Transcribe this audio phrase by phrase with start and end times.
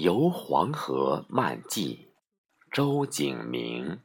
[0.00, 2.06] 游黄河漫记，
[2.70, 3.98] 周景明。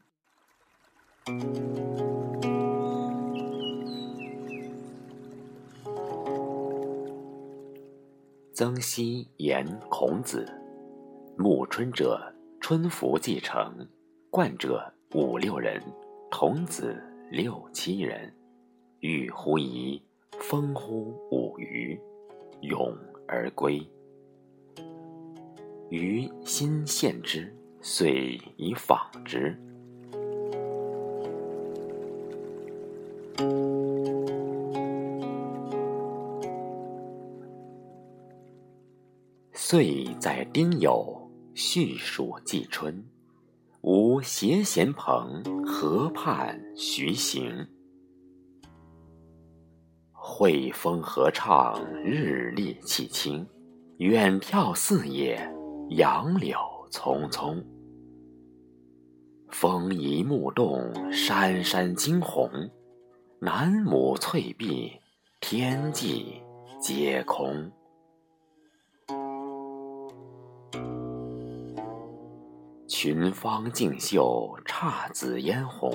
[8.56, 10.52] 曾皙言孔子
[11.38, 12.20] ：“暮春者，
[12.60, 13.88] 春服既成，
[14.32, 15.80] 冠者五六人，
[16.32, 17.00] 童子
[17.30, 18.34] 六七人。
[19.02, 20.02] 欲乎沂，
[20.40, 22.00] 风乎舞雩，
[22.62, 23.88] 咏而归。
[25.94, 29.56] 余心羡之，遂以访之。”
[39.54, 43.06] 岁在丁酉，序属季春。
[43.82, 47.68] 吾携贤朋，河畔徐行。
[50.12, 53.48] 惠风和畅，日丽气清。
[53.98, 55.48] 远眺四野，
[55.96, 56.58] 杨柳
[56.90, 57.64] 葱葱。
[59.50, 62.50] 风移木动，山山惊鸿。
[63.40, 64.92] 南亩翠碧，
[65.40, 66.42] 天际
[66.82, 67.72] 皆空。
[72.88, 75.92] 群芳竞秀，姹紫嫣红。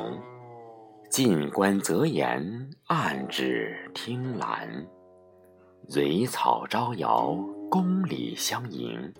[1.11, 4.87] 近观则言，暗指听兰。
[5.89, 7.37] 蕊草招摇，
[7.69, 9.13] 宫里相迎。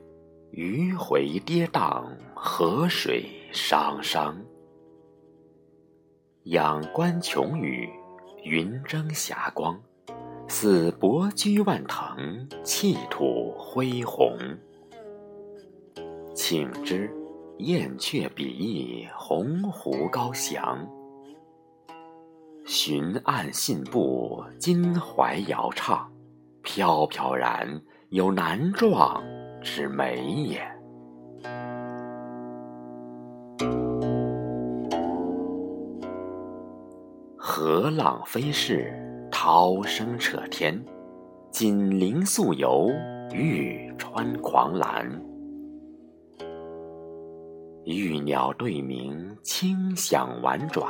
[0.53, 2.05] 迂回跌宕，
[2.35, 4.37] 河水汤汤。
[6.45, 7.89] 仰观琼宇，
[8.45, 9.79] 云蒸霞光，
[10.49, 14.37] 似伯驹万腾，气吐恢宏。
[16.35, 17.13] 请之。
[17.59, 20.89] 燕雀比翼，鸿鹄高翔。
[22.65, 26.09] 寻岸信步，襟怀遥畅，
[26.63, 29.21] 飘飘然有南壮
[29.63, 30.61] 之美也。
[37.37, 38.93] 河浪飞逝，
[39.31, 40.81] 涛声彻天。
[41.51, 42.91] 锦鳞素游，
[43.33, 45.11] 玉川狂澜。
[47.85, 50.87] 玉鸟对鸣，清响婉转；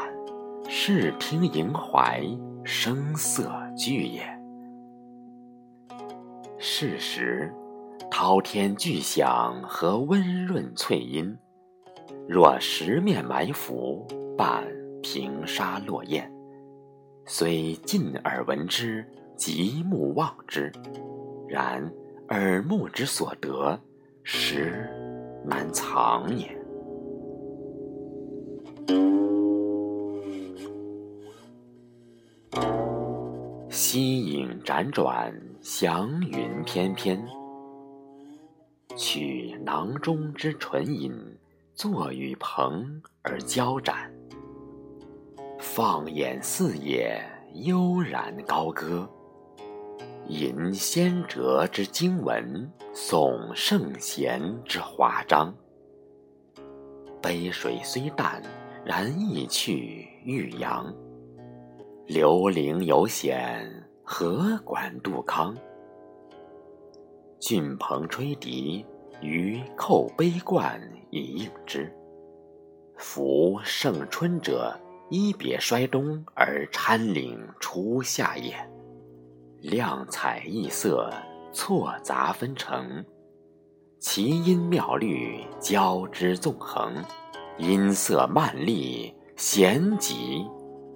[0.68, 2.20] 视听盈怀，
[2.64, 4.20] 声色俱也。
[6.58, 7.54] 是时，
[8.20, 11.38] 滔天巨响和温润翠音，
[12.28, 14.04] 若十面埋伏，
[14.36, 14.66] 伴
[15.04, 16.28] 平沙落雁。
[17.26, 19.06] 虽近耳闻之，
[19.36, 20.72] 极目望之，
[21.46, 21.88] 然
[22.30, 23.78] 耳目之所得，
[24.24, 24.90] 实
[25.44, 26.48] 难藏也。
[33.70, 37.24] 夕影辗转，祥云翩翩。
[38.98, 41.14] 取囊中之纯饮，
[41.72, 44.12] 坐与朋而交盏。
[45.60, 47.22] 放眼四野，
[47.54, 49.08] 悠然高歌。
[50.26, 55.54] 吟先哲之经文，诵圣贤之华章。
[57.22, 58.42] 杯水虽淡，
[58.84, 60.92] 然意去欲扬。
[62.08, 63.64] 刘伶犹显，
[64.02, 65.56] 何管杜康？
[67.40, 68.84] 俊鹏吹笛，
[69.20, 71.92] 余扣杯冠以应之。
[72.96, 74.76] 夫盛春者，
[75.08, 78.54] 一别衰冬而参领初夏也。
[79.60, 81.12] 亮彩异色，
[81.52, 83.04] 错杂纷呈，
[84.00, 86.92] 奇音妙律，交织纵横，
[87.56, 90.44] 音色曼丽，闲极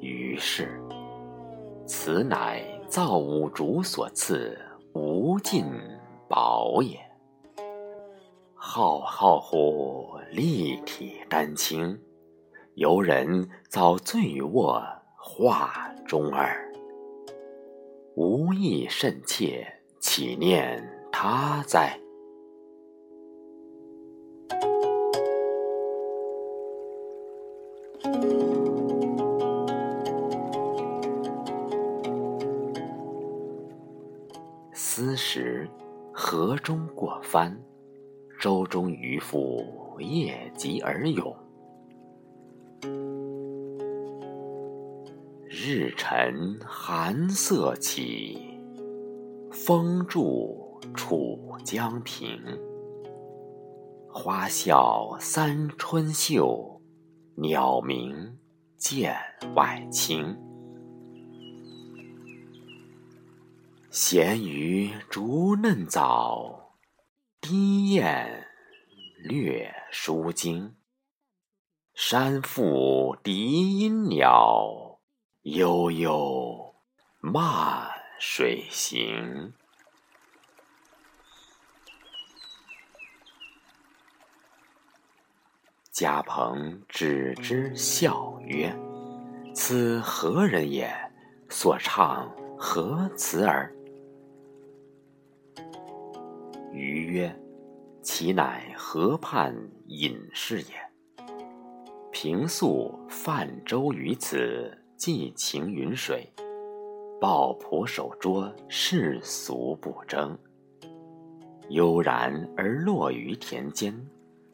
[0.00, 0.80] 于世。
[1.86, 4.58] 此乃造物主所赐
[4.92, 5.64] 无尽
[6.32, 6.98] 宝也。
[8.54, 12.00] 浩浩乎立体丹青，
[12.72, 14.82] 游人遭醉卧
[15.14, 16.72] 画中耳。
[18.16, 19.70] 无意甚切，
[20.00, 21.98] 岂念他哉？
[34.72, 35.68] 思时，
[36.14, 37.58] 河中过帆，
[38.38, 39.64] 舟中渔妇
[39.98, 41.34] 夜集而咏。
[45.48, 48.38] 日沉寒色起，
[49.50, 52.38] 风住楚江平。
[54.10, 56.80] 花笑三春秀，
[57.36, 58.38] 鸟鸣
[58.76, 59.16] 涧
[59.54, 60.36] 外清。
[63.92, 66.78] 闲鱼逐嫩藻，
[67.42, 68.48] 低雁
[69.22, 70.74] 略书经。
[71.92, 74.98] 山腹笛音鸟，
[75.42, 76.74] 悠悠
[77.20, 79.52] 漫水行。
[85.90, 88.74] 贾鹏止之笑曰
[89.54, 90.90] ：“此何人也？
[91.50, 93.70] 所唱何词耳？”
[96.72, 97.34] 余曰
[98.02, 99.54] ：“其乃河畔
[99.86, 100.66] 隐士也。
[102.10, 106.26] 平素泛舟于此，寄情云水，
[107.20, 110.38] 抱朴守拙，世俗不争。
[111.68, 113.94] 悠然而落于田间，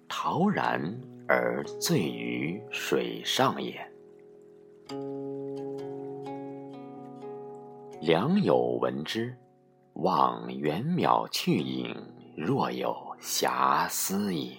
[0.08, 3.74] 陶然而醉于水上也。”
[8.00, 9.36] 良友闻之。
[9.98, 11.92] 望远渺去影，
[12.36, 14.56] 若有遐思矣。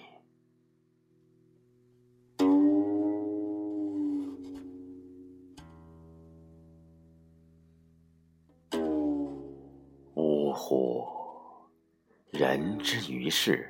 [10.14, 11.06] 呜呼！
[12.30, 13.66] 人之于世，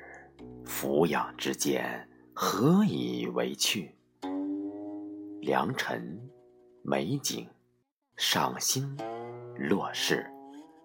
[0.65, 3.95] 俯仰之间，何以为趣？
[5.39, 6.19] 良辰
[6.81, 7.47] 美景，
[8.17, 8.97] 赏心
[9.55, 10.29] 乐事。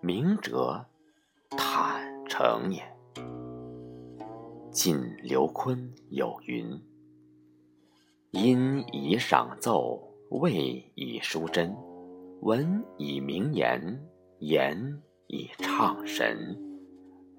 [0.07, 0.87] 明哲
[1.51, 2.81] 坦诚也。
[4.71, 6.81] 晋刘琨有云
[8.31, 10.01] ：“音以赏奏，
[10.31, 10.53] 味
[10.95, 11.75] 以书真，
[12.43, 14.01] 文以明言，
[14.39, 16.57] 言以畅神，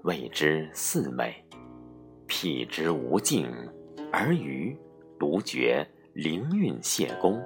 [0.04, 1.42] 谓之四美。
[2.28, 3.48] 辟之无尽，
[4.12, 4.78] 而余
[5.18, 7.42] 独觉灵韵谢公，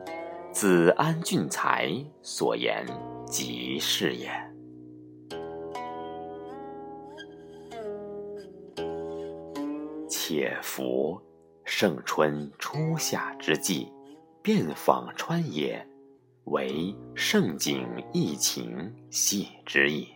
[0.52, 1.92] 子安俊才
[2.24, 2.84] 所言
[3.28, 4.32] 极是也。”
[10.32, 11.22] 且夫
[11.66, 13.92] 盛春初夏之际，
[14.42, 15.86] 遍访川野，
[16.46, 20.08] 惟盛景逸情系之矣。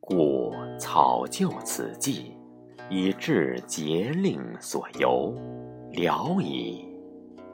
[0.00, 0.50] 故
[0.80, 2.36] 草就此际，
[2.90, 5.32] 以致节令所由，
[5.92, 6.84] 聊以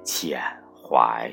[0.02, 0.40] 遣
[0.72, 1.30] 怀。